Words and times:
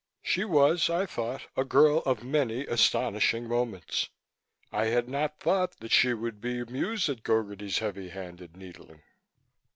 She 0.23 0.43
was, 0.45 0.89
I 0.89 1.05
thought, 1.05 1.43
a 1.55 1.63
girl 1.63 1.99
of 2.07 2.23
many 2.23 2.65
astonishing 2.65 3.47
moments; 3.47 4.09
I 4.71 4.85
had 4.87 5.07
not 5.07 5.39
thought 5.39 5.77
that 5.79 5.91
she 5.91 6.15
would 6.15 6.41
be 6.41 6.57
amused 6.57 7.07
at 7.07 7.21
Gogarty's 7.21 7.77
heavy 7.77 8.09
handed 8.09 8.57
needling. 8.57 9.03